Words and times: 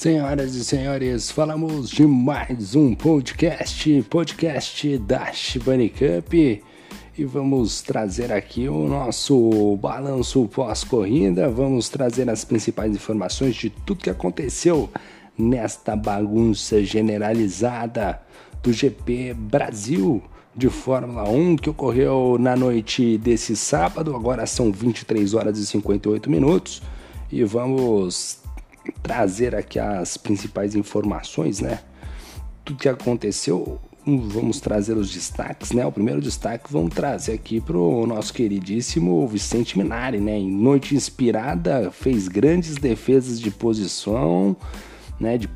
Senhoras 0.00 0.54
e 0.54 0.64
senhores, 0.64 1.30
falamos 1.30 1.90
de 1.90 2.06
mais 2.06 2.74
um 2.74 2.94
podcast, 2.94 4.02
podcast 4.08 4.96
da 4.96 5.30
Shibani 5.30 5.90
Cup. 5.90 6.32
E 6.32 7.24
vamos 7.26 7.82
trazer 7.82 8.32
aqui 8.32 8.66
o 8.66 8.88
nosso 8.88 9.76
balanço 9.76 10.48
pós-corrida, 10.48 11.50
vamos 11.50 11.90
trazer 11.90 12.30
as 12.30 12.46
principais 12.46 12.94
informações 12.94 13.54
de 13.54 13.68
tudo 13.68 14.02
que 14.02 14.08
aconteceu 14.08 14.88
nesta 15.36 15.94
bagunça 15.94 16.82
generalizada 16.82 18.22
do 18.62 18.72
GP 18.72 19.34
Brasil 19.34 20.22
de 20.56 20.70
Fórmula 20.70 21.28
1 21.28 21.56
que 21.56 21.68
ocorreu 21.68 22.38
na 22.40 22.56
noite 22.56 23.18
desse 23.18 23.54
sábado, 23.54 24.16
agora 24.16 24.46
são 24.46 24.72
23 24.72 25.34
horas 25.34 25.58
e 25.58 25.66
58 25.66 26.30
minutos. 26.30 26.80
E 27.32 27.44
vamos 27.44 28.39
trazer 29.02 29.54
aqui 29.54 29.78
as 29.78 30.16
principais 30.16 30.74
informações, 30.74 31.60
né? 31.60 31.80
Tudo 32.64 32.78
que 32.78 32.88
aconteceu, 32.88 33.80
vamos 34.06 34.60
trazer 34.60 34.96
os 34.96 35.10
destaques, 35.10 35.72
né? 35.72 35.84
O 35.86 35.92
primeiro 35.92 36.20
destaque 36.20 36.72
vamos 36.72 36.94
trazer 36.94 37.32
aqui 37.32 37.60
para 37.60 37.76
o 37.76 38.06
nosso 38.06 38.32
queridíssimo 38.32 39.26
Vicente 39.28 39.78
Minari, 39.78 40.18
né? 40.20 40.38
Em 40.38 40.50
noite 40.50 40.94
inspirada, 40.94 41.90
fez 41.90 42.28
grandes 42.28 42.76
defesas 42.76 43.40
de 43.40 43.50
posição, 43.50 44.56
né? 45.18 45.38
De, 45.38 45.48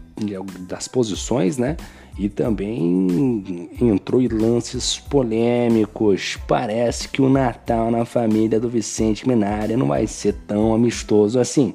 das 0.68 0.88
posições, 0.88 1.56
né? 1.56 1.76
E 2.16 2.28
também 2.28 3.64
entrou 3.80 4.22
em 4.22 4.28
lances 4.28 4.98
polêmicos. 4.98 6.38
Parece 6.46 7.08
que 7.08 7.20
o 7.20 7.28
Natal 7.28 7.90
na 7.90 8.04
família 8.04 8.60
do 8.60 8.68
Vicente 8.68 9.26
Minari 9.26 9.76
não 9.76 9.88
vai 9.88 10.06
ser 10.06 10.34
tão 10.46 10.72
amistoso 10.72 11.40
assim. 11.40 11.74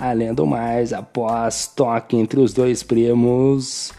Além 0.00 0.32
do 0.32 0.46
mais, 0.46 0.94
após 0.94 1.66
toque 1.66 2.16
entre 2.16 2.40
os 2.40 2.54
dois 2.54 2.82
primos, 2.82 3.92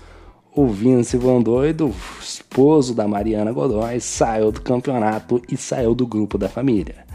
o 0.55 0.65
Vince 0.65 1.15
Van 1.15 1.39
Doido, 1.39 1.93
esposo 2.19 2.95
da 2.95 3.07
Mariana 3.07 3.51
Godoy, 3.51 3.99
saiu 3.99 4.51
do 4.51 4.61
campeonato 4.61 5.39
e 5.47 5.55
saiu 5.55 5.93
do 5.93 6.07
grupo 6.07 6.39
da 6.39 6.49
família. 6.49 7.05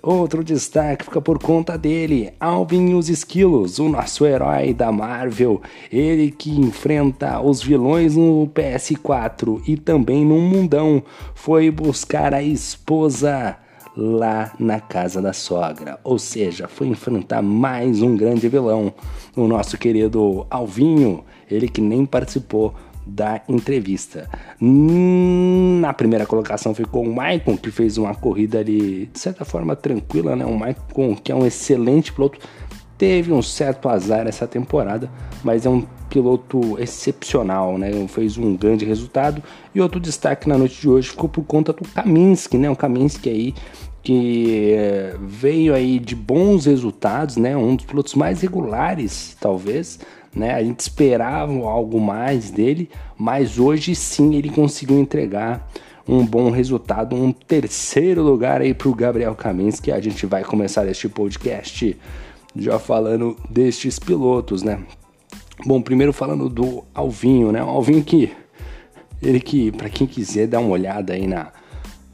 Outro 0.00 0.44
destaque 0.44 1.06
fica 1.06 1.20
por 1.20 1.40
conta 1.42 1.76
dele, 1.76 2.32
Alvin 2.38 2.94
os 2.94 3.08
Esquilos, 3.08 3.80
o 3.80 3.88
nosso 3.88 4.24
herói 4.24 4.72
da 4.72 4.92
Marvel, 4.92 5.60
ele 5.90 6.30
que 6.30 6.52
enfrenta 6.52 7.40
os 7.40 7.60
vilões 7.60 8.14
no 8.14 8.48
PS4 8.54 9.60
e 9.66 9.76
também 9.76 10.24
no 10.24 10.38
mundão, 10.38 11.02
foi 11.34 11.72
buscar 11.72 12.32
a 12.32 12.40
esposa 12.40 13.58
lá 13.96 14.52
na 14.58 14.80
casa 14.80 15.20
da 15.20 15.32
sogra. 15.32 15.98
Ou 16.04 16.18
seja, 16.18 16.68
foi 16.68 16.88
enfrentar 16.88 17.42
mais 17.42 18.02
um 18.02 18.16
grande 18.16 18.48
vilão, 18.48 18.92
o 19.36 19.46
nosso 19.46 19.76
querido 19.76 20.46
Alvinho, 20.50 21.24
ele 21.50 21.68
que 21.68 21.80
nem 21.80 22.04
participou 22.06 22.74
da 23.08 23.40
entrevista. 23.48 24.28
Na 24.60 25.94
primeira 25.94 26.26
colocação 26.26 26.74
ficou 26.74 27.02
o 27.04 27.14
Maicon, 27.14 27.56
que 27.56 27.70
fez 27.70 27.96
uma 27.96 28.14
corrida 28.14 28.58
ali 28.58 29.06
de 29.06 29.18
certa 29.18 29.44
forma 29.44 29.74
tranquila, 29.74 30.36
né? 30.36 30.44
O 30.44 30.56
Maicon, 30.56 31.16
que 31.16 31.32
é 31.32 31.34
um 31.34 31.46
excelente 31.46 32.12
piloto, 32.12 32.38
teve 32.98 33.32
um 33.32 33.40
certo 33.40 33.88
azar 33.88 34.26
essa 34.26 34.46
temporada, 34.46 35.08
mas 35.44 35.64
é 35.64 35.70
um 35.70 35.86
piloto 36.10 36.76
excepcional, 36.80 37.78
né? 37.78 37.90
Fez 38.08 38.36
um 38.36 38.56
grande 38.56 38.84
resultado. 38.84 39.42
E 39.74 39.80
outro 39.80 40.00
destaque 40.00 40.48
na 40.48 40.58
noite 40.58 40.80
de 40.80 40.88
hoje 40.88 41.10
ficou 41.10 41.28
por 41.28 41.44
conta 41.44 41.72
do 41.72 41.86
Kaminsky, 41.88 42.58
né? 42.58 42.68
O 42.68 42.76
Kaminsky 42.76 43.30
aí 43.30 43.54
que 44.02 44.72
eh, 44.72 45.16
veio 45.20 45.74
aí 45.74 45.98
de 45.98 46.16
bons 46.16 46.66
resultados, 46.66 47.36
né? 47.36 47.56
Um 47.56 47.76
dos 47.76 47.86
pilotos 47.86 48.14
mais 48.14 48.40
regulares, 48.40 49.36
talvez, 49.40 50.00
né? 50.34 50.54
A 50.54 50.62
gente 50.62 50.80
esperava 50.80 51.52
algo 51.52 52.00
mais 52.00 52.50
dele, 52.50 52.88
mas 53.16 53.58
hoje 53.58 53.94
sim 53.94 54.34
ele 54.34 54.50
conseguiu 54.50 54.98
entregar 54.98 55.68
um 56.06 56.24
bom 56.24 56.50
resultado, 56.50 57.14
um 57.14 57.30
terceiro 57.32 58.22
lugar 58.22 58.62
aí 58.62 58.72
para 58.72 58.88
o 58.88 58.94
Gabriel 58.94 59.34
Kaminsky. 59.34 59.92
A 59.92 60.00
gente 60.00 60.24
vai 60.24 60.42
começar 60.42 60.88
este 60.88 61.06
podcast 61.08 61.94
já 62.58 62.78
falando 62.78 63.36
destes 63.48 63.98
pilotos, 63.98 64.62
né? 64.62 64.82
Bom, 65.64 65.80
primeiro 65.80 66.12
falando 66.12 66.48
do 66.48 66.84
Alvinho, 66.94 67.52
né? 67.52 67.62
O 67.62 67.68
Alvinho 67.68 68.02
que 68.04 68.30
ele 69.22 69.40
que 69.40 69.72
para 69.72 69.88
quem 69.88 70.06
quiser 70.06 70.46
dar 70.46 70.60
uma 70.60 70.70
olhada 70.70 71.12
aí 71.12 71.26
na 71.26 71.52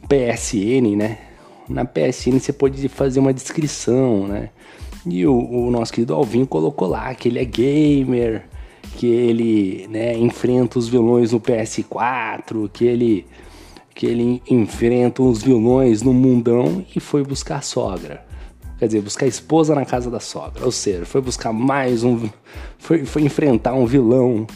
PSN, 0.08 0.96
né? 0.96 1.18
Na 1.68 1.84
PSN 1.84 2.38
você 2.38 2.52
pode 2.52 2.88
fazer 2.88 3.20
uma 3.20 3.32
descrição, 3.32 4.26
né? 4.26 4.50
E 5.06 5.26
o, 5.26 5.34
o 5.34 5.70
nosso 5.70 5.92
querido 5.92 6.14
Alvinho 6.14 6.46
colocou 6.46 6.88
lá 6.88 7.14
que 7.14 7.28
ele 7.28 7.38
é 7.38 7.44
gamer, 7.44 8.44
que 8.96 9.06
ele 9.06 9.86
né, 9.88 10.16
enfrenta 10.16 10.78
os 10.78 10.88
vilões 10.88 11.32
no 11.32 11.40
PS4, 11.40 12.70
que 12.70 12.84
ele 12.84 13.26
que 13.94 14.06
ele 14.06 14.42
enfrenta 14.50 15.22
os 15.22 15.40
vilões 15.40 16.02
no 16.02 16.12
mundão 16.12 16.84
e 16.96 16.98
foi 16.98 17.22
buscar 17.22 17.58
a 17.58 17.62
sogra. 17.62 18.26
Quer 18.78 18.86
dizer, 18.86 19.00
buscar 19.02 19.26
a 19.26 19.28
esposa 19.28 19.74
na 19.74 19.84
casa 19.84 20.10
da 20.10 20.20
sogra. 20.20 20.64
Ou 20.64 20.72
seja, 20.72 21.04
foi 21.04 21.20
buscar 21.20 21.52
mais 21.52 22.02
um. 22.02 22.28
Foi, 22.78 23.04
foi 23.04 23.22
enfrentar 23.22 23.74
um 23.74 23.86
vilão, 23.86 24.46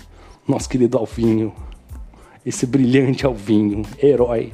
nosso 0.46 0.68
querido 0.68 0.98
Alvinho. 0.98 1.52
Esse 2.44 2.66
brilhante 2.66 3.26
Alvinho, 3.26 3.82
herói 4.02 4.52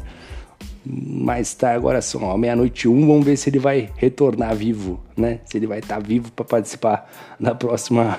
mas 0.86 1.54
tá 1.54 1.72
agora 1.72 2.02
são 2.02 2.36
meia-noite 2.36 2.86
um, 2.88 3.06
vamos 3.06 3.24
ver 3.24 3.36
se 3.36 3.48
ele 3.48 3.58
vai 3.58 3.90
retornar 3.96 4.54
vivo, 4.54 5.00
né? 5.16 5.40
Se 5.44 5.56
ele 5.56 5.66
vai 5.66 5.78
estar 5.78 5.96
tá 5.96 6.00
vivo 6.00 6.30
para 6.32 6.44
participar 6.44 7.10
da 7.40 7.54
próxima 7.54 8.18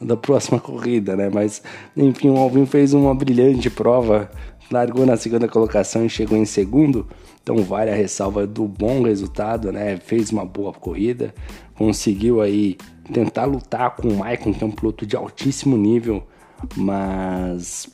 da 0.00 0.16
próxima 0.16 0.58
corrida, 0.58 1.14
né? 1.14 1.30
Mas 1.32 1.62
enfim, 1.96 2.30
o 2.30 2.36
Alvin 2.36 2.64
fez 2.64 2.94
uma 2.94 3.14
brilhante 3.14 3.68
prova, 3.68 4.30
largou 4.70 5.04
na 5.04 5.16
segunda 5.16 5.46
colocação 5.46 6.04
e 6.06 6.08
chegou 6.08 6.38
em 6.38 6.46
segundo. 6.46 7.06
Então 7.46 7.58
vale 7.58 7.92
a 7.92 7.94
ressalva 7.94 8.44
do 8.44 8.66
bom 8.66 9.04
resultado, 9.04 9.70
né? 9.70 9.98
Fez 9.98 10.32
uma 10.32 10.44
boa 10.44 10.72
corrida, 10.72 11.32
conseguiu 11.76 12.40
aí 12.40 12.76
tentar 13.12 13.44
lutar 13.44 13.94
com 13.94 14.08
o 14.08 14.16
Maicon, 14.16 14.52
que 14.52 14.64
é 14.64 14.66
um 14.66 14.70
piloto 14.72 15.06
de 15.06 15.14
altíssimo 15.14 15.76
nível, 15.76 16.26
mas 16.74 17.88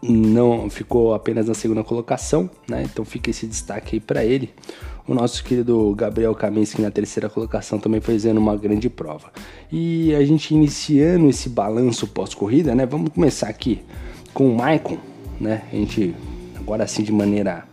não 0.00 0.70
ficou 0.70 1.14
apenas 1.14 1.48
na 1.48 1.54
segunda 1.54 1.82
colocação, 1.82 2.48
né? 2.68 2.84
Então 2.84 3.04
fica 3.04 3.28
esse 3.28 3.44
destaque 3.44 3.96
aí 3.96 4.00
para 4.00 4.24
ele. 4.24 4.54
O 5.04 5.14
nosso 5.14 5.42
querido 5.42 5.92
Gabriel 5.96 6.32
Kaminski 6.32 6.80
na 6.80 6.92
terceira 6.92 7.28
colocação 7.28 7.80
também 7.80 8.00
fazendo 8.00 8.38
uma 8.38 8.56
grande 8.56 8.88
prova. 8.88 9.32
E 9.68 10.14
a 10.14 10.24
gente 10.24 10.54
iniciando 10.54 11.28
esse 11.28 11.48
balanço 11.48 12.06
pós-corrida, 12.06 12.72
né? 12.72 12.86
Vamos 12.86 13.10
começar 13.12 13.48
aqui 13.48 13.82
com 14.32 14.48
o 14.48 14.56
Maicon, 14.56 14.96
né? 15.40 15.64
A 15.72 15.74
gente 15.74 16.14
agora 16.56 16.84
assim 16.84 17.02
de 17.02 17.10
maneira 17.10 17.66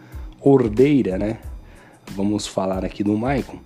ordeira, 0.49 1.17
né? 1.17 1.39
Vamos 2.11 2.47
falar 2.47 2.85
aqui 2.85 3.03
do 3.03 3.17
Maicon. 3.17 3.57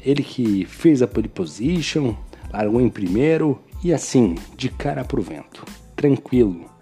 Ele 0.00 0.22
que 0.22 0.64
fez 0.64 1.02
a 1.02 1.06
pole 1.06 1.28
position, 1.28 2.14
largou 2.52 2.80
em 2.80 2.88
primeiro 2.88 3.60
e 3.84 3.92
assim, 3.92 4.36
de 4.56 4.68
cara 4.68 5.04
pro 5.04 5.20
vento, 5.20 5.64
tranquilo 5.94 6.72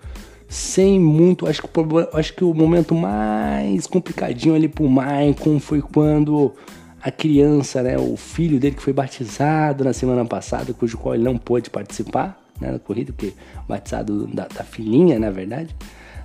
sem 0.50 0.98
muito. 0.98 1.46
Acho 1.46 1.62
que, 1.62 1.68
acho 2.12 2.34
que 2.34 2.44
o 2.44 2.52
momento 2.52 2.94
mais 2.94 3.86
complicadinho 3.86 4.54
ali 4.54 4.68
pro 4.68 4.88
Maicon 4.88 5.60
foi 5.60 5.80
quando 5.80 6.52
a 7.00 7.10
criança, 7.10 7.82
né, 7.82 7.96
o 7.96 8.16
filho 8.16 8.58
dele 8.58 8.74
que 8.74 8.82
foi 8.82 8.92
batizado 8.92 9.84
na 9.84 9.92
semana 9.92 10.24
passada, 10.24 10.74
cujo 10.74 10.98
qual 10.98 11.14
ele 11.14 11.22
não 11.22 11.38
pôde 11.38 11.70
participar 11.70 12.38
né, 12.60 12.72
da 12.72 12.78
corrida, 12.78 13.12
porque 13.12 13.32
batizado 13.66 14.26
da, 14.26 14.48
da 14.48 14.64
filhinha, 14.64 15.18
na 15.18 15.30
verdade, 15.30 15.74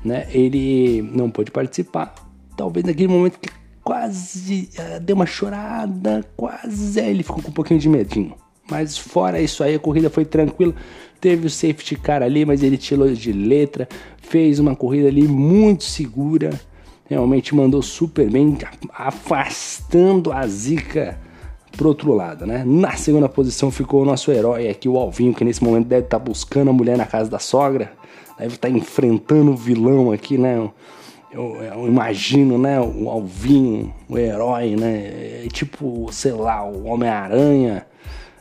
né, 0.04 0.28
ele 0.32 1.02
não 1.14 1.30
pôde 1.30 1.52
participar. 1.52 2.14
Talvez 2.66 2.84
naquele 2.84 3.10
momento 3.10 3.38
que 3.40 3.48
quase 3.84 4.70
uh, 4.80 5.00
deu 5.00 5.16
uma 5.16 5.28
chorada, 5.28 6.26
quase 6.36 7.00
ele 7.00 7.22
ficou 7.22 7.44
com 7.44 7.50
um 7.52 7.54
pouquinho 7.54 7.80
de 7.80 7.88
medinho. 7.88 8.34
Mas 8.68 8.98
fora 8.98 9.40
isso 9.40 9.64
aí, 9.64 9.76
a 9.76 9.80
corrida 9.80 10.10
foi 10.10 10.26
tranquila. 10.26 10.74
Teve 11.22 11.46
o 11.46 11.50
safety 11.50 11.96
car 11.96 12.24
ali, 12.24 12.44
mas 12.44 12.64
ele 12.64 12.76
tirou 12.76 13.08
de 13.14 13.32
letra. 13.32 13.88
Fez 14.18 14.58
uma 14.58 14.76
corrida 14.76 15.10
ali 15.10 15.28
muito 15.28 15.84
segura. 15.84 16.60
Realmente 17.08 17.54
mandou 17.54 17.84
super 17.84 18.28
bem, 18.32 18.58
afastando 18.92 20.32
a 20.32 20.48
zica 20.48 21.20
pro 21.78 21.90
outro 21.90 22.14
lado, 22.14 22.48
né? 22.48 22.64
Na 22.66 22.94
segunda 22.94 23.30
posição 23.30 23.70
ficou 23.70 24.02
o 24.02 24.06
nosso 24.06 24.32
herói 24.32 24.70
aqui, 24.70 24.90
o 24.90 24.98
Alvinho, 24.98 25.36
que 25.36 25.44
nesse 25.44 25.64
momento 25.64 25.86
deve 25.86 26.06
estar 26.08 26.18
tá 26.18 26.26
buscando 26.26 26.72
a 26.72 26.74
mulher 26.74 26.98
na 26.98 27.06
casa 27.06 27.30
da 27.30 27.38
sogra. 27.38 27.94
Deve 28.40 28.56
estar 28.56 28.70
tá 28.70 28.74
enfrentando 28.74 29.52
o 29.52 29.56
vilão 29.56 30.12
aqui, 30.12 30.36
né? 30.36 30.68
Eu, 31.36 31.62
eu, 31.62 31.86
imagino, 31.86 32.58
né, 32.58 32.80
o 32.80 33.10
Alvinho, 33.10 33.94
o 34.08 34.18
herói, 34.18 34.78
né, 34.78 35.44
é 35.44 35.48
tipo, 35.52 36.08
sei 36.10 36.32
lá, 36.32 36.66
o 36.66 36.86
Homem-Aranha, 36.86 37.86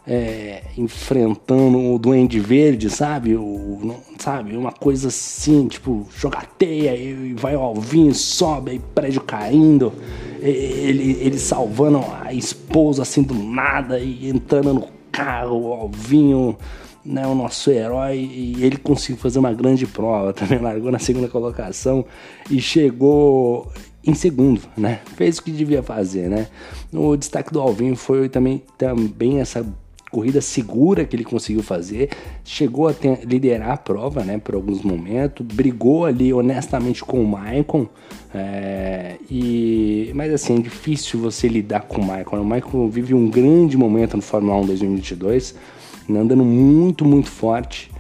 é, 0.07 0.63
enfrentando 0.79 1.93
o 1.93 1.99
Duende 1.99 2.39
Verde, 2.39 2.89
sabe? 2.89 3.35
O, 3.35 3.97
sabe? 4.21 4.57
Uma 4.57 4.71
coisa 4.71 5.09
assim, 5.09 5.67
tipo, 5.67 6.07
jogar 6.17 6.47
teia 6.57 6.95
e 6.95 7.35
vai 7.35 7.57
ao 7.57 7.75
vinho, 7.75 8.15
sobe, 8.15 8.71
aí 8.71 8.79
prédio 8.95 9.23
caindo, 9.23 9.93
ele, 10.41 11.19
ele 11.21 11.39
salvando 11.39 12.01
a 12.23 12.33
esposa 12.33 13.03
assim 13.03 13.25
do 13.25 13.35
nada 13.35 13.99
e 13.99 14.29
entrando 14.29 14.73
no 14.73 14.89
carro, 15.11 15.73
ao 15.73 15.89
vinho 15.89 16.57
né, 17.05 17.27
o 17.27 17.35
nosso 17.35 17.71
herói 17.71 18.19
e 18.19 18.65
ele 18.65 18.77
conseguiu 18.77 19.21
fazer 19.21 19.39
uma 19.39 19.53
grande 19.53 19.87
prova, 19.87 20.33
também 20.35 20.59
largou 20.59 20.91
na 20.91 20.99
segunda 20.99 21.29
colocação 21.29 22.05
e 22.51 22.61
chegou 22.61 23.71
em 24.07 24.15
segundo, 24.15 24.61
né? 24.77 25.01
Fez 25.17 25.39
o 25.39 25.43
que 25.43 25.51
devia 25.51 25.83
fazer, 25.83 26.29
né? 26.29 26.47
O 26.93 27.17
destaque 27.17 27.53
do 27.53 27.61
Alvinho 27.61 27.97
foi 27.97 28.29
também, 28.29 28.63
também 28.77 29.41
essa 29.41 29.67
corrida 30.15 30.41
segura 30.41 31.05
que 31.05 31.17
ele 31.17 31.25
conseguiu 31.25 31.61
fazer, 31.61 32.11
chegou 32.45 32.87
a 32.87 32.93
ter, 32.93 33.25
liderar 33.25 33.73
a 33.73 33.77
prova, 33.77 34.23
né, 34.23 34.39
por 34.39 34.55
alguns 34.55 34.81
momentos, 34.83 35.45
brigou 35.45 36.05
ali 36.05 36.33
honestamente 36.33 37.05
com 37.05 37.21
o 37.21 37.27
Maicon, 37.27 37.89
é, 38.33 39.17
e, 39.29 40.13
mas 40.15 40.33
assim, 40.33 40.59
é 40.59 40.63
difícil 40.63 41.19
você 41.19 41.49
lidar 41.49 41.81
com 41.81 42.01
o 42.01 42.05
Maicon, 42.05 42.41
o 42.41 42.45
Maicon 42.45 42.89
vive 42.89 43.13
um 43.13 43.29
grande 43.29 43.77
momento 43.77 44.17
no 44.17 44.23
Fórmula 44.23 44.57
1 44.61 44.67
2022, 44.67 45.57
né, 46.09 46.21
andando 46.21 46.45
muito, 46.45 47.05
muito 47.05 47.31
forte, 47.31 47.91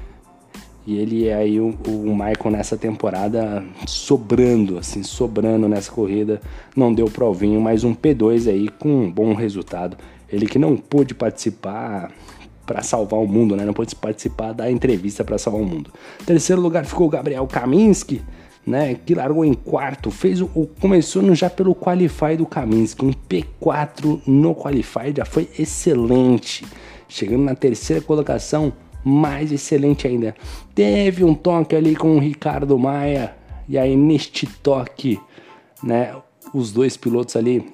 e 0.87 0.99
ele 0.99 1.29
é 1.29 1.35
aí 1.35 1.59
o, 1.59 1.75
o 1.87 2.11
Michael 2.11 2.51
nessa 2.51 2.77
temporada 2.77 3.65
sobrando, 3.87 4.79
assim, 4.79 5.03
sobrando 5.03 5.67
nessa 5.67 5.91
corrida. 5.91 6.43
Não 6.77 6.93
deu 6.93 7.06
provinho, 7.06 7.59
mas 7.61 7.85
um 7.85 7.95
P2 7.95 8.51
aí 8.51 8.69
com 8.69 9.05
um 9.05 9.11
bom 9.11 9.33
resultado. 9.33 9.97
Ele 10.29 10.47
que 10.47 10.59
não 10.59 10.77
pôde 10.77 11.15
participar 11.15 12.12
para 12.67 12.83
salvar 12.83 13.21
o 13.21 13.27
mundo, 13.27 13.56
né? 13.56 13.65
Não 13.65 13.73
pôde 13.73 13.95
participar 13.97 14.53
da 14.53 14.71
entrevista 14.71 15.25
para 15.25 15.39
salvar 15.39 15.62
o 15.62 15.65
mundo. 15.65 15.91
Terceiro 16.27 16.61
lugar 16.61 16.85
ficou 16.85 17.06
o 17.06 17.11
Gabriel 17.11 17.47
Kaminski, 17.47 18.21
né? 18.67 18.95
Que 18.95 19.15
largou 19.15 19.45
em 19.45 19.55
quarto, 19.55 20.11
fez 20.11 20.43
o, 20.43 20.69
começou 20.81 21.23
no, 21.23 21.35
já 21.35 21.49
pelo 21.49 21.75
qualify 21.75 22.37
do 22.37 22.45
Kaminski, 22.45 23.06
um 23.06 23.12
P4 23.12 24.21
no 24.27 24.55
qualify 24.55 25.15
já 25.17 25.25
foi 25.25 25.49
excelente, 25.59 26.65
chegando 27.09 27.45
na 27.45 27.55
terceira 27.55 28.03
colocação 28.03 28.73
mais 29.05 29.53
excelente 29.53 30.06
ainda. 30.06 30.35
Teve 30.75 31.25
um 31.25 31.35
toque 31.35 31.77
ali 31.77 31.95
com 31.95 32.17
o 32.17 32.19
Ricardo 32.19 32.79
Maia, 32.79 33.37
e 33.69 33.77
aí 33.77 33.95
neste 33.95 34.47
toque, 34.47 35.21
né, 35.83 36.15
os 36.53 36.73
dois 36.73 36.97
pilotos 36.97 37.37
ali, 37.37 37.67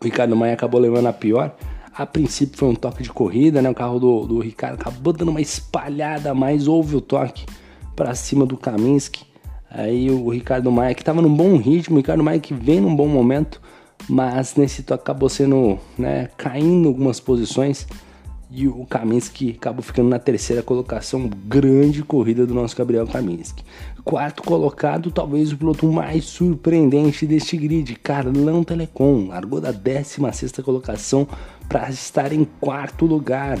o 0.00 0.04
Ricardo 0.04 0.34
Maia 0.34 0.54
acabou 0.54 0.80
levando 0.80 1.06
a 1.06 1.12
pior. 1.12 1.54
A 1.94 2.06
princípio 2.06 2.58
foi 2.58 2.68
um 2.68 2.74
toque 2.74 3.02
de 3.02 3.12
corrida, 3.12 3.60
né? 3.60 3.68
O 3.68 3.74
carro 3.74 4.00
do, 4.00 4.26
do 4.26 4.38
Ricardo 4.40 4.80
acabou 4.80 5.12
dando 5.12 5.28
uma 5.28 5.42
espalhada, 5.42 6.32
mas 6.32 6.66
houve 6.66 6.96
o 6.96 7.02
toque 7.02 7.44
para 7.94 8.14
cima 8.14 8.46
do 8.46 8.56
Kaminski. 8.56 9.26
Aí 9.70 10.10
o 10.10 10.30
Ricardo 10.30 10.72
Maia 10.72 10.94
que 10.94 11.02
estava 11.02 11.20
num 11.20 11.34
bom 11.34 11.56
ritmo, 11.56 11.96
o 11.96 11.98
Ricardo 11.98 12.24
Maia 12.24 12.40
que 12.40 12.54
vem 12.54 12.80
num 12.80 12.96
bom 12.96 13.06
momento, 13.06 13.60
mas 14.08 14.56
nesse 14.56 14.82
toque 14.82 15.02
acabou 15.02 15.28
sendo, 15.28 15.78
né, 15.98 16.30
caindo 16.36 16.88
algumas 16.88 17.20
posições 17.20 17.86
e 18.54 18.68
o 18.68 18.84
Kaminski 18.84 19.54
acabou 19.56 19.82
ficando 19.82 20.10
na 20.10 20.18
terceira 20.18 20.62
colocação. 20.62 21.30
Grande 21.46 22.02
corrida 22.02 22.46
do 22.46 22.52
nosso 22.52 22.76
Gabriel 22.76 23.06
Kaminski. 23.06 23.64
Quarto 24.04 24.42
colocado, 24.42 25.10
talvez 25.10 25.52
o 25.52 25.56
piloto 25.56 25.90
mais 25.90 26.26
surpreendente 26.26 27.24
deste 27.24 27.56
grid, 27.56 27.94
Carlão 27.96 28.62
Telecom. 28.62 29.28
Largou 29.28 29.58
da 29.58 29.72
16 29.72 30.52
colocação 30.62 31.26
para 31.66 31.88
estar 31.88 32.30
em 32.30 32.44
quarto 32.60 33.06
lugar. 33.06 33.58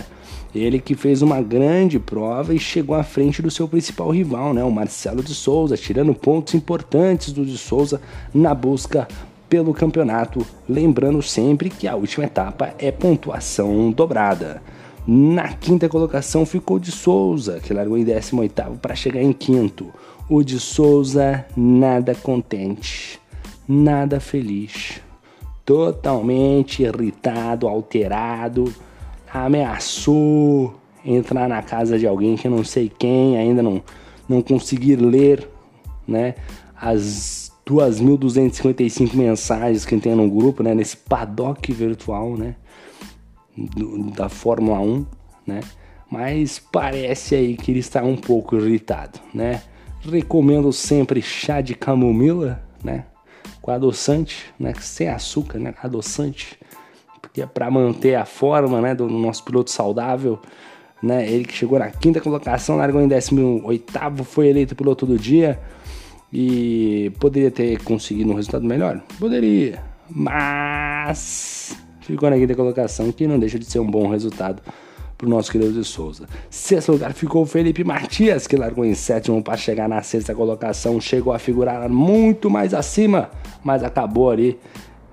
Ele 0.54 0.78
que 0.78 0.94
fez 0.94 1.22
uma 1.22 1.40
grande 1.40 1.98
prova 1.98 2.52
e 2.52 2.58
chegou 2.58 2.94
à 2.94 3.02
frente 3.02 3.40
do 3.40 3.50
seu 3.50 3.66
principal 3.66 4.10
rival, 4.10 4.52
né, 4.52 4.62
o 4.62 4.70
Marcelo 4.70 5.22
de 5.22 5.34
Souza, 5.34 5.74
tirando 5.78 6.12
pontos 6.12 6.54
importantes 6.54 7.32
do 7.32 7.46
de 7.46 7.56
Souza 7.56 7.98
na 8.34 8.54
busca 8.54 9.08
pelo 9.48 9.72
campeonato. 9.72 10.46
Lembrando 10.68 11.22
sempre 11.22 11.70
que 11.70 11.88
a 11.88 11.96
última 11.96 12.26
etapa 12.26 12.74
é 12.78 12.90
pontuação 12.92 13.90
dobrada. 13.90 14.60
Na 15.06 15.48
quinta 15.48 15.88
colocação 15.88 16.46
ficou 16.46 16.78
de 16.78 16.92
Souza, 16.92 17.58
que 17.60 17.74
largou 17.74 17.98
em 17.98 18.04
18 18.04 18.78
para 18.80 18.94
chegar 18.94 19.20
em 19.20 19.32
quinto. 19.32 19.92
O 20.28 20.44
de 20.44 20.60
Souza 20.60 21.44
nada 21.56 22.14
contente, 22.14 23.20
nada 23.68 24.20
feliz, 24.20 25.00
totalmente 25.64 26.84
irritado, 26.84 27.66
alterado, 27.66 28.72
ameaçou 29.32 30.74
entrar 31.04 31.48
na 31.48 31.62
casa 31.62 31.98
de 31.98 32.06
alguém 32.06 32.36
que 32.36 32.48
não 32.48 32.64
sei 32.64 32.88
quem, 32.88 33.36
ainda 33.36 33.62
não, 33.62 33.82
não 34.28 34.40
conseguir 34.40 34.96
ler, 34.96 35.48
né, 36.06 36.34
as 36.80 37.50
2.255 37.66 39.14
mensagens 39.14 39.84
que 39.84 39.96
tem 39.96 40.14
no 40.14 40.30
grupo, 40.30 40.62
né, 40.62 40.74
nesse 40.74 40.96
paddock 40.96 41.72
virtual, 41.72 42.36
né, 42.36 42.54
do, 43.56 44.10
da 44.10 44.28
Fórmula 44.28 44.80
1, 44.80 45.06
né? 45.46 45.60
Mas 46.10 46.58
parece 46.58 47.34
aí 47.34 47.56
que 47.56 47.70
ele 47.70 47.80
está 47.80 48.02
um 48.02 48.16
pouco 48.16 48.56
irritado, 48.56 49.18
né? 49.32 49.62
Recomendo 50.00 50.72
sempre 50.72 51.22
chá 51.22 51.60
de 51.60 51.74
camomila, 51.74 52.62
né? 52.84 53.06
Com 53.60 53.70
adoçante, 53.70 54.52
né? 54.58 54.74
Sem 54.80 55.08
açúcar, 55.08 55.58
né? 55.58 55.74
Adoçante, 55.82 56.58
porque 57.20 57.40
é 57.40 57.46
para 57.46 57.70
manter 57.70 58.14
a 58.14 58.24
forma, 58.24 58.80
né? 58.80 58.94
Do 58.94 59.08
nosso 59.08 59.44
piloto 59.44 59.70
saudável, 59.70 60.38
né? 61.02 61.26
Ele 61.30 61.44
que 61.44 61.54
chegou 61.54 61.78
na 61.78 61.90
quinta 61.90 62.20
colocação, 62.20 62.76
largou 62.76 63.00
em 63.00 63.08
18 63.08 64.24
foi 64.24 64.48
eleito 64.48 64.76
piloto 64.76 65.06
do 65.06 65.18
dia 65.18 65.58
e 66.32 67.12
poderia 67.18 67.50
ter 67.50 67.82
conseguido 67.82 68.32
um 68.32 68.34
resultado 68.34 68.64
melhor? 68.64 69.00
Poderia, 69.18 69.82
mas 70.10 71.76
ficou 72.02 72.28
na 72.28 72.36
quinta 72.36 72.54
colocação, 72.54 73.10
que 73.12 73.26
não 73.26 73.38
deixa 73.38 73.58
de 73.58 73.64
ser 73.64 73.78
um 73.78 73.90
bom 73.90 74.08
resultado 74.08 74.62
para 75.16 75.26
o 75.26 75.30
nosso 75.30 75.52
querido 75.52 75.72
de 75.72 75.84
Souza. 75.84 76.26
Sexto 76.50 76.92
lugar 76.92 77.12
ficou 77.12 77.42
o 77.42 77.46
Felipe 77.46 77.84
Matias, 77.84 78.46
que 78.46 78.56
largou 78.56 78.84
em 78.84 78.94
sétimo 78.94 79.42
para 79.42 79.56
chegar 79.56 79.88
na 79.88 80.02
sexta 80.02 80.34
colocação, 80.34 81.00
chegou 81.00 81.32
a 81.32 81.38
figurar 81.38 81.88
muito 81.88 82.50
mais 82.50 82.74
acima, 82.74 83.30
mas 83.62 83.84
acabou 83.84 84.30
ali 84.30 84.58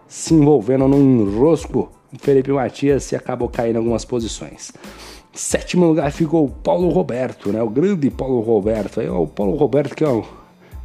se 0.08 0.34
envolvendo 0.34 0.88
num 0.88 1.22
enrosco. 1.22 1.92
O 2.12 2.18
Felipe 2.18 2.52
Matias 2.52 3.12
e 3.12 3.16
acabou 3.16 3.48
caindo 3.48 3.78
algumas 3.78 4.04
posições. 4.04 4.72
Sétimo 5.32 5.86
lugar 5.86 6.12
ficou 6.12 6.46
o 6.46 6.50
Paulo 6.50 6.90
Roberto, 6.90 7.52
né? 7.52 7.62
O 7.62 7.70
grande 7.70 8.10
Paulo 8.10 8.42
Roberto. 8.42 9.00
O 9.00 9.28
Paulo 9.28 9.56
Roberto 9.56 9.96
que 9.96 10.04
é 10.04 10.10
o, 10.10 10.26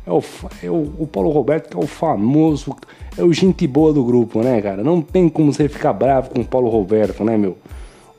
é 0.06 0.10
o, 0.10 0.22
é 0.62 0.70
o, 0.70 0.92
o 0.98 1.06
Paulo 1.06 1.30
Roberto 1.30 1.70
que 1.70 1.76
é 1.76 1.80
o 1.80 1.86
famoso 1.86 2.76
é 3.16 3.22
o 3.22 3.32
gente 3.32 3.66
boa 3.66 3.92
do 3.92 4.04
grupo, 4.04 4.42
né, 4.42 4.60
cara? 4.60 4.82
Não 4.82 5.00
tem 5.00 5.28
como 5.28 5.52
você 5.52 5.68
ficar 5.68 5.92
bravo 5.92 6.30
com 6.30 6.40
o 6.40 6.44
Paulo 6.44 6.68
Roberto, 6.68 7.24
né, 7.24 7.36
meu? 7.36 7.56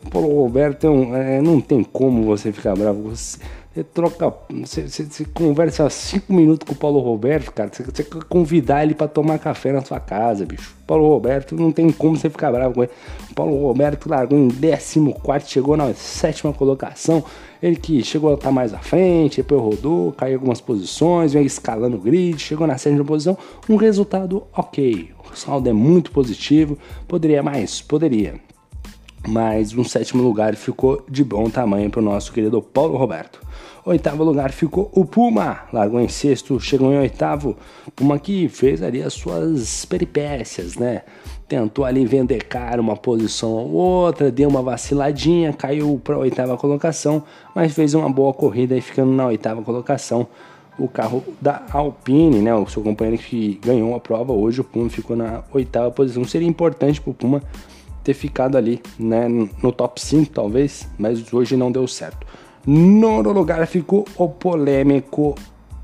O 0.05 0.09
Paulo 0.09 0.41
Roberto 0.41 0.85
é 0.85 0.89
um, 0.89 1.15
é, 1.15 1.41
não 1.41 1.59
tem 1.59 1.83
como 1.83 2.23
você 2.23 2.51
ficar 2.51 2.75
bravo. 2.75 3.09
Você, 3.09 3.39
você 3.73 3.83
troca. 3.83 4.33
Você, 4.61 4.87
você, 4.87 5.03
você, 5.03 5.25
conversa 5.25 5.89
cinco 5.89 6.31
minutos 6.31 6.65
com 6.65 6.73
o 6.73 6.77
Paulo 6.77 6.99
Roberto, 6.99 7.51
cara. 7.51 7.69
Você, 7.73 7.83
você 7.83 8.03
convidar 8.03 8.83
ele 8.83 8.93
para 8.93 9.07
tomar 9.07 9.39
café 9.39 9.71
na 9.73 9.81
sua 9.81 9.99
casa, 9.99 10.45
bicho. 10.45 10.75
Paulo 10.87 11.09
Roberto 11.09 11.55
não 11.55 11.71
tem 11.71 11.91
como 11.91 12.15
você 12.15 12.29
ficar 12.29 12.51
bravo 12.51 12.75
com 12.75 12.83
ele. 12.83 12.91
O 13.31 13.33
Paulo 13.33 13.61
Roberto 13.61 14.07
largou 14.07 14.37
em 14.37 14.47
14, 14.49 15.49
chegou 15.49 15.75
na 15.75 15.93
sétima 15.93 16.53
colocação. 16.53 17.23
Ele 17.65 17.77
que 17.77 18.03
chegou 18.03 18.29
a 18.29 18.35
estar 18.35 18.51
mais 18.51 18.75
à 18.75 18.77
frente, 18.77 19.37
depois 19.37 19.59
rodou, 19.59 20.11
caiu 20.11 20.35
algumas 20.35 20.61
posições, 20.61 21.33
vem 21.33 21.43
escalando 21.43 21.97
o 21.97 21.99
grid, 21.99 22.37
chegou 22.37 22.67
na 22.67 22.77
sétima 22.77 23.03
posição. 23.03 23.35
Um 23.67 23.75
resultado 23.75 24.43
ok. 24.55 25.09
O 25.33 25.35
saldo 25.35 25.67
é 25.67 25.73
muito 25.73 26.11
positivo. 26.11 26.77
Poderia 27.07 27.41
mais? 27.41 27.81
Poderia 27.81 28.39
mas 29.27 29.73
um 29.75 29.83
sétimo 29.83 30.21
lugar 30.21 30.55
ficou 30.55 31.03
de 31.09 31.23
bom 31.23 31.49
tamanho 31.49 31.89
para 31.89 31.99
o 31.99 32.03
nosso 32.03 32.31
querido 32.31 32.61
Paulo 32.61 32.95
Roberto. 32.95 33.41
Oitavo 33.83 34.23
lugar 34.23 34.51
ficou 34.51 34.91
o 34.93 35.05
Puma, 35.05 35.63
largou 35.71 35.99
em 35.99 36.07
sexto, 36.07 36.59
chegou 36.59 36.91
em 36.91 36.97
oitavo. 36.97 37.55
Puma 37.95 38.19
que 38.19 38.47
fez 38.47 38.81
ali 38.81 39.01
as 39.01 39.13
suas 39.13 39.85
peripécias, 39.85 40.75
né? 40.75 41.01
Tentou 41.47 41.85
ali 41.85 42.05
vender 42.05 42.43
caro 42.43 42.81
uma 42.81 42.97
posição 42.97 43.51
ou 43.51 43.73
outra, 43.73 44.31
deu 44.31 44.49
uma 44.49 44.63
vaciladinha, 44.63 45.53
caiu 45.53 46.01
para 46.03 46.15
a 46.15 46.17
oitava 46.17 46.57
colocação, 46.57 47.23
mas 47.53 47.73
fez 47.73 47.93
uma 47.93 48.09
boa 48.09 48.33
corrida 48.33 48.75
e 48.75 48.81
ficando 48.81 49.11
na 49.11 49.27
oitava 49.27 49.61
colocação. 49.61 50.27
O 50.77 50.87
carro 50.87 51.23
da 51.39 51.63
Alpine, 51.71 52.41
né? 52.41 52.53
O 52.53 52.67
seu 52.67 52.81
companheiro 52.81 53.21
que 53.21 53.59
ganhou 53.63 53.95
a 53.95 53.99
prova 53.99 54.33
hoje, 54.33 54.59
o 54.61 54.63
Puma 54.63 54.89
ficou 54.89 55.15
na 55.15 55.43
oitava 55.53 55.91
posição. 55.91 56.23
Seria 56.25 56.47
importante 56.47 56.99
para 56.99 57.11
o 57.11 57.13
Puma 57.13 57.41
ter 58.03 58.13
ficado 58.13 58.57
ali, 58.57 58.81
né, 58.99 59.27
no 59.27 59.71
top 59.71 59.99
5 59.99 60.31
talvez, 60.31 60.87
mas 60.97 61.33
hoje 61.33 61.57
não 61.57 61.71
deu 61.71 61.87
certo. 61.87 62.25
Nono 62.65 63.31
lugar 63.31 63.65
ficou 63.67 64.05
o 64.15 64.27
polêmico 64.29 65.35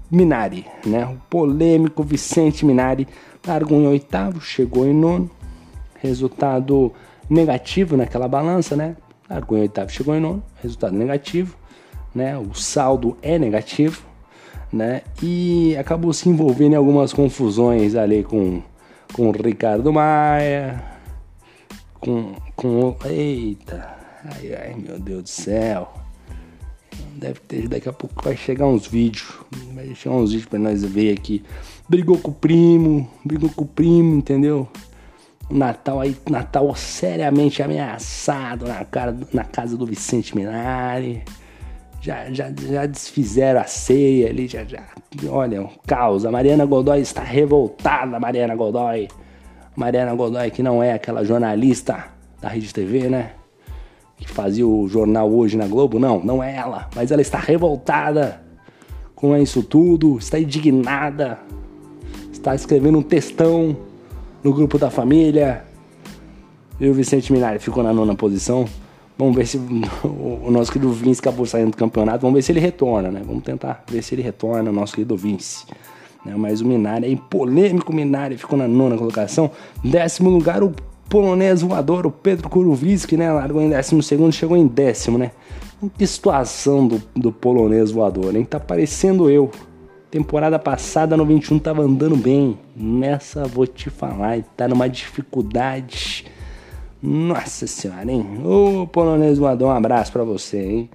Minari, 0.09 0.65
né? 0.85 1.05
O 1.05 1.17
polêmico 1.29 2.03
Vicente 2.03 2.65
Minari 2.65 3.07
largou 3.45 3.79
em 3.79 3.87
oitavo, 3.87 4.41
chegou 4.41 4.87
em 4.87 4.93
nono. 4.93 5.29
Resultado 6.01 6.91
negativo 7.29 7.95
naquela 7.95 8.27
balança, 8.27 8.75
né? 8.75 8.95
Largou 9.29 9.57
em 9.57 9.61
oitavo, 9.61 9.89
chegou 9.89 10.15
em 10.15 10.19
nono. 10.19 10.43
Resultado 10.61 10.95
negativo, 10.95 11.55
né? 12.13 12.37
O 12.37 12.53
saldo 12.53 13.17
é 13.21 13.37
negativo, 13.39 14.03
né? 14.73 15.01
E 15.21 15.75
acabou 15.77 16.11
se 16.11 16.27
envolvendo 16.27 16.73
em 16.73 16.75
algumas 16.75 17.13
confusões 17.13 17.95
ali 17.95 18.23
com, 18.23 18.61
com 19.13 19.29
o 19.29 19.31
Ricardo 19.31 19.93
Maia, 19.93 20.83
com, 21.99 22.33
com. 22.55 22.95
Eita! 23.05 23.95
Ai, 24.25 24.53
ai, 24.53 24.75
meu 24.75 24.99
Deus 24.99 25.23
do 25.23 25.29
céu! 25.29 25.93
Deve 27.15 27.39
ter, 27.41 27.67
daqui 27.67 27.87
a 27.87 27.93
pouco 27.93 28.23
vai 28.23 28.35
chegar 28.35 28.65
uns 28.65 28.87
vídeos. 28.87 29.31
Vai 29.73 29.93
chegar 29.93 30.15
uns 30.15 30.31
vídeos 30.31 30.49
pra 30.49 30.57
nós 30.57 30.83
ver 30.83 31.15
aqui. 31.15 31.43
Brigou 31.87 32.17
com 32.17 32.31
o 32.31 32.33
primo, 32.33 33.09
brigou 33.23 33.49
com 33.49 33.63
o 33.63 33.67
primo, 33.67 34.15
entendeu? 34.15 34.67
Natal 35.51 35.99
aí, 35.99 36.15
Natal 36.29 36.73
seriamente 36.75 37.61
ameaçado 37.61 38.67
na, 38.67 38.85
cara, 38.85 39.15
na 39.33 39.43
casa 39.43 39.77
do 39.77 39.85
Vicente 39.85 40.35
Minari. 40.35 41.23
Já, 42.01 42.31
já, 42.31 42.51
já 42.51 42.85
desfizeram 42.85 43.61
a 43.61 43.65
ceia 43.65 44.29
ali, 44.29 44.47
já, 44.47 44.63
já. 44.63 44.83
Olha, 45.29 45.61
um 45.61 45.69
caos. 45.85 46.25
A 46.25 46.31
Mariana 46.31 46.65
Godoy 46.65 46.99
está 47.01 47.21
revoltada, 47.21 48.19
Mariana 48.19 48.55
Godoy. 48.55 49.07
Mariana 49.75 50.15
Godoy, 50.15 50.49
que 50.49 50.63
não 50.63 50.81
é 50.81 50.93
aquela 50.93 51.23
jornalista 51.23 52.05
da 52.41 52.49
Rede 52.49 52.73
TV, 52.73 53.07
né? 53.07 53.33
Que 54.17 54.27
fazia 54.27 54.65
o 54.65 54.87
jornal 54.87 55.31
hoje 55.31 55.57
na 55.57 55.67
Globo. 55.67 55.99
Não, 55.99 56.19
não 56.23 56.43
é 56.43 56.55
ela. 56.55 56.89
Mas 56.95 57.11
ela 57.11 57.21
está 57.21 57.37
revoltada 57.37 58.41
com 59.13 59.37
isso 59.37 59.61
tudo, 59.61 60.17
está 60.17 60.39
indignada, 60.39 61.37
está 62.31 62.55
escrevendo 62.55 62.97
um 62.97 63.03
textão 63.03 63.77
no 64.43 64.53
grupo 64.53 64.77
da 64.77 64.89
família. 64.89 65.63
E 66.79 66.89
o 66.89 66.93
Vicente 66.93 67.31
Minari 67.31 67.59
ficou 67.59 67.83
na 67.83 67.93
nona 67.93 68.15
posição. 68.15 68.65
Vamos 69.17 69.35
ver 69.35 69.45
se 69.45 69.57
o 70.03 70.49
nosso 70.49 70.71
querido 70.71 70.91
Vince 70.91 71.19
acabou 71.19 71.45
saindo 71.45 71.71
do 71.71 71.77
campeonato. 71.77 72.21
Vamos 72.21 72.35
ver 72.35 72.41
se 72.41 72.51
ele 72.51 72.59
retorna, 72.59 73.11
né? 73.11 73.21
Vamos 73.25 73.43
tentar 73.43 73.83
ver 73.87 74.01
se 74.01 74.15
ele 74.15 74.21
retorna, 74.21 74.69
o 74.69 74.73
nosso 74.73 74.93
querido 74.93 75.15
Vince. 75.15 75.65
Né? 76.25 76.33
Mas 76.35 76.61
o 76.61 76.65
Minari, 76.65 77.05
aí, 77.05 77.15
polêmico 77.15 77.93
Minari, 77.93 78.37
ficou 78.37 78.57
na 78.57 78.67
nona 78.67 78.97
colocação. 78.97 79.51
Décimo 79.83 80.29
lugar, 80.29 80.63
o 80.63 80.73
polonês 81.07 81.61
voador, 81.61 82.07
o 82.07 82.11
Pedro 82.11 82.49
Kuroviski, 82.49 83.17
né? 83.17 83.31
Largou 83.31 83.61
em 83.61 83.69
décimo 83.69 84.01
segundo, 84.01 84.31
chegou 84.31 84.55
em 84.55 84.65
décimo, 84.65 85.17
né? 85.17 85.31
Que 85.97 86.07
situação 86.07 86.87
do, 86.87 87.03
do 87.15 87.31
polonês 87.31 87.91
voador, 87.91 88.35
hein? 88.35 88.45
Tá 88.45 88.59
parecendo 88.59 89.29
eu. 89.29 89.51
Temporada 90.11 90.59
passada 90.59 91.15
no 91.15 91.25
21 91.25 91.57
tava 91.57 91.83
andando 91.83 92.17
bem. 92.17 92.59
Nessa 92.75 93.45
vou 93.45 93.65
te 93.65 93.89
falar, 93.89 94.43
tá 94.57 94.67
numa 94.67 94.89
dificuldade. 94.89 96.25
Nossa 97.01 97.65
senhora, 97.65 98.11
hein? 98.11 98.41
Ô 98.43 98.85
polonês 98.85 99.37
voador, 99.37 99.69
um 99.69 99.71
abraço 99.71 100.11
para 100.11 100.25
você, 100.25 100.61
hein? 100.61 100.89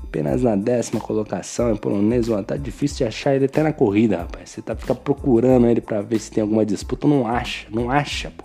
Apenas 0.00 0.44
na 0.44 0.54
décima 0.54 1.00
colocação, 1.00 1.72
em 1.72 1.76
polonês 1.76 2.28
voador. 2.28 2.44
Tá 2.44 2.56
difícil 2.56 2.98
de 2.98 3.04
achar 3.06 3.34
ele 3.34 3.46
até 3.46 3.64
na 3.64 3.72
corrida, 3.72 4.18
rapaz. 4.18 4.50
Você 4.50 4.62
tá 4.62 4.76
fica 4.76 4.94
procurando 4.94 5.66
ele 5.66 5.80
para 5.80 6.00
ver 6.00 6.20
se 6.20 6.30
tem 6.30 6.40
alguma 6.40 6.64
disputa, 6.64 7.08
não 7.08 7.26
acha, 7.26 7.66
não 7.72 7.90
acha, 7.90 8.30
pô. 8.30 8.44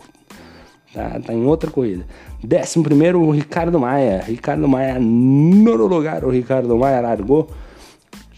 Tá, 0.95 1.19
tá 1.19 1.31
em 1.31 1.45
outra 1.45 1.69
corrida. 1.69 2.07
Décimo 2.43 2.83
primeiro, 2.83 3.21
o 3.21 3.29
Ricardo 3.29 3.79
Maia. 3.79 4.23
Ricardo 4.25 4.67
Maia, 4.67 4.97
nono 4.99 5.85
lugar, 5.85 6.25
o 6.25 6.31
Ricardo 6.31 6.75
Maia 6.75 7.01
largou 7.01 7.47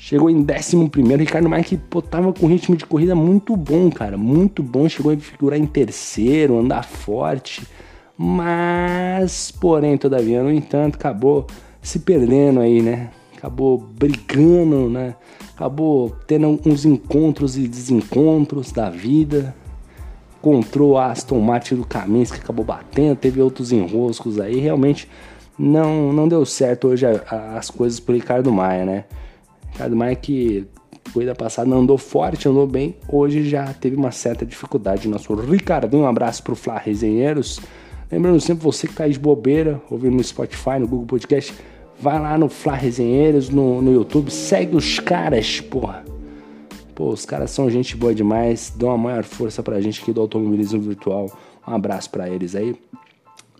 Chegou 0.05 0.29
em 0.29 0.45
11 0.45 0.91
Ricardo 1.17 1.47
Maia 1.47 1.63
que 1.63 1.77
pô, 1.77 2.01
tava 2.01 2.33
com 2.33 2.45
ritmo 2.45 2.75
de 2.75 2.85
corrida 2.85 3.15
muito 3.15 3.55
bom, 3.55 3.89
cara. 3.89 4.17
Muito 4.17 4.61
bom. 4.61 4.89
Chegou 4.89 5.13
a 5.13 5.17
figurar 5.17 5.57
em 5.57 5.65
terceiro, 5.65 6.59
andar 6.59 6.83
forte. 6.83 7.65
Mas, 8.17 9.49
porém, 9.49 9.97
todavia, 9.97 10.43
no 10.43 10.51
entanto, 10.51 10.95
acabou 10.95 11.47
se 11.81 11.99
perdendo 11.99 12.59
aí, 12.59 12.81
né? 12.81 13.11
Acabou 13.37 13.77
brigando, 13.77 14.89
né? 14.89 15.15
Acabou 15.55 16.09
tendo 16.27 16.59
uns 16.65 16.83
encontros 16.83 17.57
e 17.57 17.65
desencontros 17.65 18.73
da 18.73 18.89
vida. 18.89 19.55
Encontrou 20.37 20.97
a 20.97 21.11
Aston 21.11 21.39
Martin 21.39 21.75
do 21.75 21.85
Caminhos 21.85 22.29
que 22.29 22.41
acabou 22.41 22.65
batendo, 22.65 23.15
teve 23.15 23.41
outros 23.41 23.71
enroscos 23.71 24.37
aí. 24.37 24.59
Realmente 24.59 25.09
não, 25.57 26.11
não 26.11 26.27
deu 26.27 26.45
certo 26.45 26.89
hoje 26.89 27.05
as 27.05 27.69
coisas 27.69 28.01
pro 28.01 28.13
Ricardo 28.13 28.51
Maia, 28.51 28.83
né? 28.83 29.05
Ricardo 29.73 29.95
Maia 29.95 30.15
que 30.15 30.67
corrida 31.11 31.35
passada 31.35 31.73
andou 31.75 31.97
forte, 31.97 32.47
andou 32.47 32.65
bem, 32.65 32.95
hoje 33.09 33.47
já 33.47 33.73
teve 33.73 33.95
uma 33.95 34.11
certa 34.11 34.45
dificuldade. 34.45 35.07
Nosso 35.07 35.33
Ricardinho, 35.33 36.03
um 36.03 36.07
abraço 36.07 36.41
pro 36.43 36.55
Flá 36.55 36.77
Resenheiros. 36.77 37.59
Lembrando 38.11 38.39
sempre, 38.39 38.63
você 38.63 38.87
que 38.87 38.93
tá 38.93 39.07
de 39.07 39.19
bobeira, 39.19 39.81
ouvindo 39.89 40.15
no 40.15 40.23
Spotify, 40.23 40.79
no 40.79 40.87
Google 40.87 41.07
Podcast, 41.07 41.53
vai 41.99 42.19
lá 42.19 42.37
no 42.37 42.47
Flá 42.47 42.75
Resenheiros, 42.75 43.49
no, 43.49 43.81
no 43.81 43.91
YouTube, 43.91 44.31
segue 44.31 44.75
os 44.75 44.99
caras, 44.99 45.59
porra. 45.59 46.03
Pô, 46.93 47.09
os 47.09 47.25
caras 47.25 47.49
são 47.49 47.69
gente 47.69 47.97
boa 47.97 48.13
demais, 48.13 48.71
dão 48.75 48.91
a 48.91 48.97
maior 48.97 49.23
força 49.23 49.63
pra 49.63 49.81
gente 49.81 50.01
aqui 50.01 50.13
do 50.13 50.21
automobilismo 50.21 50.79
virtual. 50.79 51.31
Um 51.67 51.73
abraço 51.73 52.09
para 52.11 52.29
eles 52.29 52.55
aí. 52.55 52.75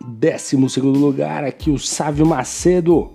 Décimo 0.06 0.70
segundo 0.70 0.98
lugar 0.98 1.42
aqui, 1.42 1.70
o 1.70 1.78
Sávio 1.78 2.24
Macedo. 2.24 3.10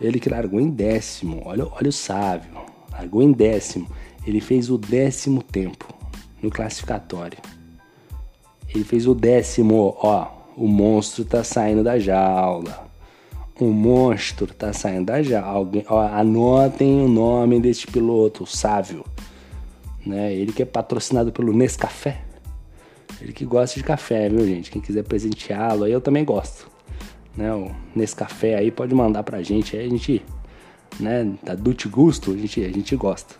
Ele 0.00 0.18
que 0.18 0.30
largou 0.30 0.58
em 0.58 0.70
décimo. 0.70 1.42
Olha, 1.44 1.66
olha 1.66 1.88
o 1.88 1.92
Sávio. 1.92 2.50
Largou 2.90 3.22
em 3.22 3.32
décimo. 3.32 3.86
Ele 4.26 4.40
fez 4.40 4.70
o 4.70 4.78
décimo 4.78 5.42
tempo 5.42 5.92
no 6.42 6.50
classificatório. 6.50 7.38
Ele 8.68 8.82
fez 8.82 9.06
o 9.06 9.14
décimo. 9.14 9.94
Ó, 9.98 10.26
o 10.56 10.66
monstro 10.66 11.24
tá 11.24 11.44
saindo 11.44 11.84
da 11.84 11.98
jaula. 11.98 12.88
O 13.58 13.66
monstro 13.66 14.46
tá 14.46 14.72
saindo 14.72 15.06
da 15.06 15.22
jaula. 15.22 15.70
Ó, 15.88 16.00
anotem 16.00 17.02
o 17.02 17.08
nome 17.08 17.60
deste 17.60 17.86
piloto, 17.86 18.44
o 18.44 18.46
Sávio. 18.46 19.04
Né? 20.06 20.32
Ele 20.32 20.52
que 20.52 20.62
é 20.62 20.66
patrocinado 20.66 21.30
pelo 21.30 21.52
Nescafé. 21.52 22.22
Ele 23.20 23.34
que 23.34 23.44
gosta 23.44 23.78
de 23.78 23.84
café, 23.84 24.30
viu, 24.30 24.46
gente? 24.46 24.70
Quem 24.70 24.80
quiser 24.80 25.02
presenteá-lo, 25.02 25.86
eu 25.86 26.00
também 26.00 26.24
gosto 26.24 26.70
né, 27.36 27.50
nesse 27.94 28.14
café 28.14 28.56
aí, 28.56 28.70
pode 28.70 28.94
mandar 28.94 29.22
pra 29.22 29.42
gente. 29.42 29.76
Aí 29.76 29.86
a 29.86 29.88
gente, 29.88 30.22
né, 30.98 31.32
da 31.42 31.54
Dute 31.54 31.88
Gusto, 31.88 32.32
a 32.32 32.36
gente, 32.36 32.64
a 32.64 32.68
gente 32.68 32.96
gosta. 32.96 33.34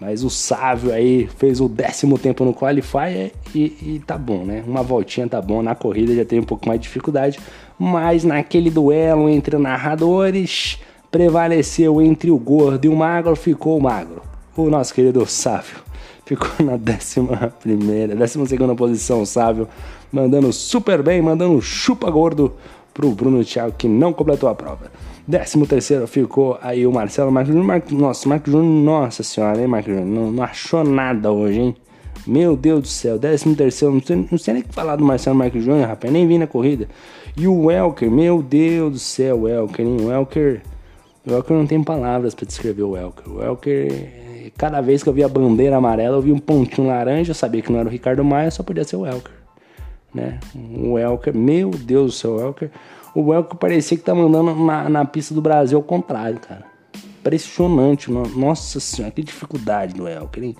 Mas 0.00 0.24
o 0.24 0.30
Sávio 0.30 0.92
aí 0.92 1.28
fez 1.38 1.60
o 1.60 1.68
décimo 1.68 2.18
tempo 2.18 2.44
no 2.44 2.52
Qualifier 2.52 3.30
e, 3.54 3.60
e 3.60 4.02
tá 4.04 4.18
bom, 4.18 4.44
né? 4.44 4.64
Uma 4.66 4.82
voltinha 4.82 5.28
tá 5.28 5.40
bom. 5.40 5.62
Na 5.62 5.76
corrida 5.76 6.12
já 6.12 6.24
tem 6.24 6.40
um 6.40 6.44
pouco 6.44 6.66
mais 6.66 6.80
de 6.80 6.88
dificuldade. 6.88 7.38
Mas 7.78 8.24
naquele 8.24 8.68
duelo 8.68 9.28
entre 9.28 9.56
narradores, 9.58 10.80
prevaleceu 11.08 12.02
entre 12.02 12.32
o 12.32 12.36
gordo 12.36 12.84
e 12.84 12.88
o 12.88 12.96
magro, 12.96 13.36
ficou 13.36 13.78
o 13.78 13.82
magro. 13.82 14.22
O 14.56 14.68
nosso 14.68 14.92
querido 14.92 15.24
Sávio 15.24 15.76
ficou 16.24 16.48
na 16.64 16.76
décima 16.76 17.52
primeira, 17.60 18.14
décima 18.14 18.46
segunda 18.46 18.74
posição, 18.74 19.24
Sávio, 19.24 19.68
mandando 20.10 20.52
super 20.52 21.02
bem, 21.02 21.20
mandando 21.22 21.60
chupa 21.60 22.10
gordo 22.10 22.54
para 22.92 23.06
o 23.06 23.12
Bruno 23.12 23.44
Thiago, 23.44 23.74
que 23.76 23.88
não 23.88 24.12
completou 24.12 24.48
a 24.48 24.54
prova. 24.54 24.90
13 25.30 25.66
terceiro 25.66 26.06
ficou 26.06 26.58
aí 26.60 26.86
o 26.86 26.92
Marcelo 26.92 27.30
Marcos 27.30 27.54
Júnior. 27.54 27.66
Mar... 27.66 27.82
Nossa, 27.90 28.28
Marcos 28.28 28.52
Júnior, 28.52 28.84
nossa 28.84 29.22
senhora, 29.22 29.60
hein, 29.60 29.66
Marcos 29.66 29.92
Júnior? 29.92 30.08
Não, 30.08 30.32
não, 30.32 30.42
achou 30.42 30.82
nada 30.84 31.30
hoje, 31.30 31.60
hein? 31.60 31.76
Meu 32.26 32.56
Deus 32.56 32.82
do 32.82 32.88
céu, 32.88 33.18
13 33.18 33.54
terceiro, 33.54 33.94
não 33.94 34.02
sei, 34.02 34.28
não 34.30 34.38
sei 34.38 34.54
nem 34.54 34.62
o 34.62 34.66
que 34.66 34.74
falar 34.74 34.96
do 34.96 35.04
Marcelo 35.04 35.36
Marcos 35.36 35.64
Júnior, 35.64 35.86
rapaz, 35.86 36.12
nem 36.12 36.26
vi 36.26 36.38
na 36.38 36.46
corrida. 36.46 36.88
E 37.36 37.46
o 37.46 37.66
Welker, 37.66 38.10
meu 38.10 38.42
Deus 38.42 38.92
do 38.92 38.98
céu, 38.98 39.42
Welker, 39.42 39.86
hein? 39.86 39.96
O 40.00 40.06
Welker, 40.06 40.60
o 41.26 41.32
Welker 41.32 41.56
não 41.56 41.66
tem 41.66 41.82
palavras 41.82 42.34
para 42.34 42.46
descrever 42.46 42.82
o 42.82 42.90
Welker. 42.90 43.28
O 43.28 43.36
Welker, 43.38 44.52
cada 44.56 44.80
vez 44.80 45.02
que 45.02 45.08
eu 45.08 45.12
vi 45.12 45.24
a 45.24 45.28
bandeira 45.28 45.76
amarela, 45.76 46.16
eu 46.16 46.22
vi 46.22 46.32
um 46.32 46.38
pontinho 46.38 46.88
laranja, 46.88 47.30
eu 47.30 47.34
sabia 47.34 47.62
que 47.62 47.72
não 47.72 47.78
era 47.78 47.88
o 47.88 47.92
Ricardo 47.92 48.24
Maia, 48.24 48.50
só 48.50 48.62
podia 48.62 48.84
ser 48.84 48.96
o 48.96 49.00
Welker 49.00 49.41
né? 50.14 50.38
O 50.54 50.92
Welker, 50.92 51.36
meu 51.36 51.70
Deus 51.70 52.12
do 52.12 52.18
céu, 52.18 52.30
o 52.32 52.36
Welker. 52.36 52.70
O 53.14 53.20
Welker 53.30 53.56
parecia 53.56 53.96
que 53.96 54.02
tá 54.02 54.14
mandando 54.14 54.54
na, 54.54 54.88
na 54.88 55.04
pista 55.04 55.34
do 55.34 55.42
Brasil 55.42 55.78
ao 55.78 55.84
contrário, 55.84 56.40
cara. 56.40 56.64
Impressionante, 57.20 58.10
nossa 58.10 58.80
senhora, 58.80 59.12
que 59.14 59.22
dificuldade 59.22 59.94
do 59.94 60.04
Welker, 60.04 60.42
hein? 60.42 60.56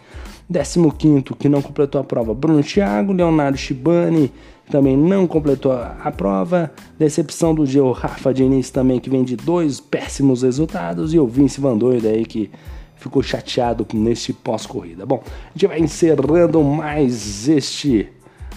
15 0.52 1.22
que 1.38 1.48
não 1.48 1.62
completou 1.62 2.00
a 2.00 2.04
prova, 2.04 2.34
Bruno 2.34 2.62
Thiago, 2.62 3.12
Leonardo 3.12 3.56
Shibani 3.56 4.30
também 4.70 4.96
não 4.96 5.26
completou 5.26 5.72
a 5.72 6.10
prova. 6.10 6.72
Decepção 6.98 7.54
do 7.54 7.66
dia, 7.66 7.84
o 7.84 7.92
Rafa 7.92 8.32
Diniz 8.32 8.70
também, 8.70 8.98
que 8.98 9.10
vem 9.10 9.22
de 9.22 9.36
dois 9.36 9.80
péssimos 9.80 10.42
resultados. 10.42 11.12
E 11.12 11.18
o 11.18 11.26
Vince 11.26 11.60
Van 11.60 11.76
Doide 11.76 12.06
aí, 12.06 12.24
que 12.24 12.50
ficou 12.96 13.22
chateado 13.22 13.86
nesse 13.92 14.32
pós-corrida. 14.32 15.04
Bom, 15.04 15.22
a 15.26 15.52
gente 15.52 15.66
vai 15.66 15.78
encerrando 15.78 16.62
mais 16.62 17.48
este 17.48 18.08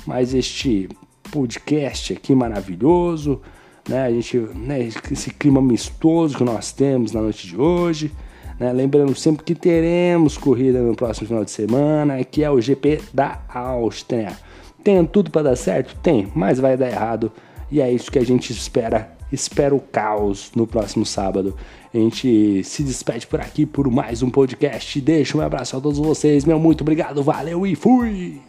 mais 0.06 0.34
este 0.34 0.90
podcast 1.32 2.14
aqui 2.14 2.34
maravilhoso, 2.36 3.42
né? 3.88 4.04
A 4.04 4.12
gente, 4.12 4.38
né, 4.38 4.80
esse 5.12 5.32
clima 5.32 5.60
amistoso 5.60 6.38
que 6.38 6.44
nós 6.44 6.72
temos 6.72 7.12
na 7.12 7.22
noite 7.22 7.48
de 7.48 7.58
hoje, 7.58 8.12
né? 8.60 8.72
Lembrando 8.72 9.16
sempre 9.16 9.44
que 9.44 9.56
teremos 9.56 10.38
corrida 10.38 10.82
no 10.82 10.96
próximo 10.96 11.28
final 11.28 11.44
de 11.44 11.52
semana, 11.52 12.24
que 12.24 12.44
é 12.44 12.50
o 12.50 12.62
GP 12.62 13.02
da 13.14 13.42
Áustria. 13.50 14.38
Tem 14.84 15.04
tudo 15.06 15.32
para 15.32 15.44
dar 15.44 15.56
certo? 15.56 15.96
Tem, 16.02 16.32
mas 16.36 16.60
vai 16.60 16.78
dar 16.78 16.88
errado. 16.88 17.32
E 17.72 17.82
é 17.82 17.92
isso 17.92 18.12
que 18.12 18.20
a 18.20 18.26
gente 18.26 18.52
espera. 18.52 19.14
Espera 19.32 19.74
o 19.74 19.80
caos 19.80 20.52
no 20.56 20.68
próximo 20.68 21.06
sábado. 21.06 21.56
A 21.92 21.98
gente 21.98 22.64
se 22.64 22.84
despede 22.84 23.26
por 23.26 23.42
aqui 23.42 23.66
por 23.66 23.90
mais 23.90 24.22
um 24.22 24.30
podcast. 24.30 25.02
Deixa 25.02 25.38
um 25.38 25.42
abraço 25.42 25.76
a 25.76 25.82
todos 25.82 25.98
vocês. 25.98 26.46
Meu 26.46 26.60
muito 26.60 26.82
obrigado, 26.82 27.24
valeu 27.24 27.66
e 27.66 27.76
fui! 27.76 28.40